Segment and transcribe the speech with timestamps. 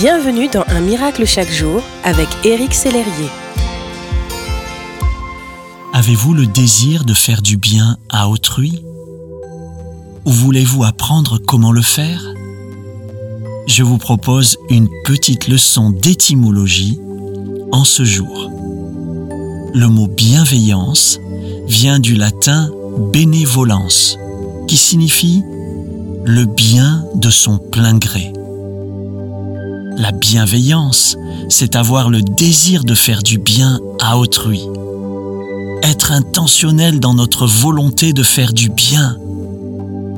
[0.00, 3.28] Bienvenue dans Un miracle chaque jour avec Éric Sellerier.
[5.92, 8.82] Avez-vous le désir de faire du bien à autrui?
[10.24, 12.32] Ou voulez-vous apprendre comment le faire?
[13.66, 16.98] Je vous propose une petite leçon d'étymologie
[17.70, 18.50] en ce jour.
[19.74, 21.18] Le mot bienveillance
[21.66, 22.70] vient du latin
[23.12, 24.16] benevolence,
[24.66, 25.42] qui signifie
[26.24, 28.32] le bien de son plein gré.
[30.00, 31.18] La bienveillance,
[31.50, 34.66] c'est avoir le désir de faire du bien à autrui.
[35.82, 39.18] Être intentionnel dans notre volonté de faire du bien.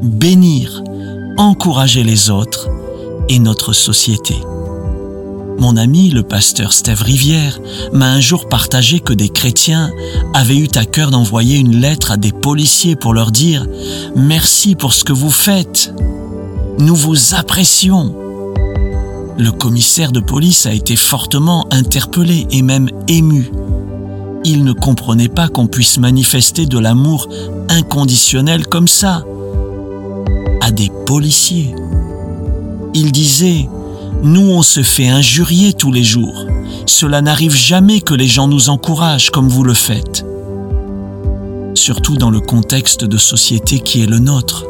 [0.00, 0.80] Bénir,
[1.38, 2.68] encourager les autres
[3.28, 4.36] et notre société.
[5.58, 7.58] Mon ami, le pasteur Steve Rivière,
[7.92, 9.90] m'a un jour partagé que des chrétiens
[10.34, 13.64] avaient eu à cœur d'envoyer une lettre à des policiers pour leur dire⁇
[14.14, 15.92] Merci pour ce que vous faites.
[16.78, 18.14] Nous vous apprécions.
[19.38, 23.50] Le commissaire de police a été fortement interpellé et même ému.
[24.44, 27.28] Il ne comprenait pas qu'on puisse manifester de l'amour
[27.68, 29.24] inconditionnel comme ça
[30.60, 31.74] à des policiers.
[32.94, 33.68] Il disait
[34.22, 36.46] nous, on se fait injurier tous les jours.
[36.86, 40.24] Cela n'arrive jamais que les gens nous encouragent comme vous le faites.
[41.74, 44.64] Surtout dans le contexte de société qui est le nôtre.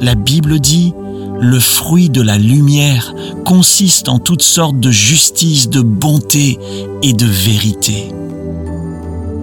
[0.00, 0.94] La Bible dit,
[1.40, 6.58] le fruit de la lumière consiste en toutes sortes de justice, de bonté
[7.02, 8.12] et de vérité.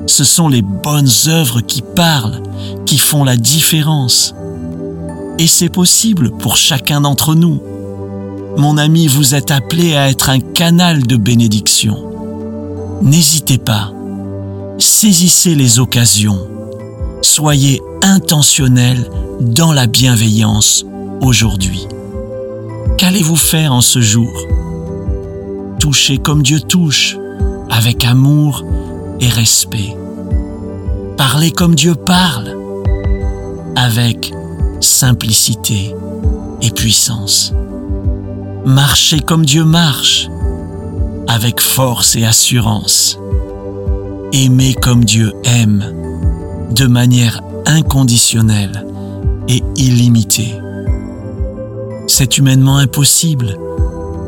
[0.08, 2.42] Ce sont les bonnes œuvres qui parlent,
[2.86, 4.36] qui font la différence.
[5.40, 7.62] Et c'est possible pour chacun d'entre nous
[8.58, 11.98] mon ami, vous êtes appelé à être un canal de bénédiction.
[13.02, 13.92] N'hésitez pas.
[14.78, 16.40] Saisissez les occasions.
[17.24, 19.10] Soyez intentionnel
[19.42, 20.86] dans la bienveillance
[21.24, 21.88] aujourd'hui.
[22.98, 24.32] Qu'allez-vous faire en ce jour?
[25.80, 27.18] Touchez comme Dieu touche,
[27.70, 28.64] avec amour
[29.20, 29.96] et respect.
[31.18, 32.56] Parlez comme Dieu parle,
[33.76, 34.34] avec
[34.80, 35.96] simplicité
[36.62, 37.54] et puissance.
[38.66, 40.30] Marchez comme Dieu marche,
[41.28, 43.18] avec force et assurance.
[44.34, 45.94] Aimez comme Dieu aime,
[46.72, 48.86] de manière inconditionnelle
[49.48, 50.56] et illimitée.
[52.08, 53.58] C'est humainement impossible,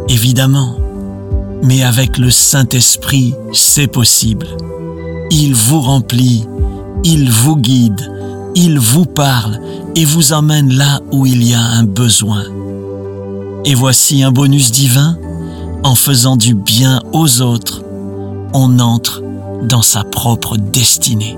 [0.07, 0.77] évidemment,
[1.63, 4.47] mais avec le Saint-Esprit, c'est possible.
[5.31, 6.45] Il vous remplit,
[7.03, 8.11] il vous guide,
[8.55, 9.59] il vous parle
[9.95, 12.43] et vous emmène là où il y a un besoin.
[13.65, 15.17] Et voici un bonus divin,
[15.83, 17.83] en faisant du bien aux autres,
[18.53, 19.21] on entre
[19.63, 21.37] dans sa propre destinée.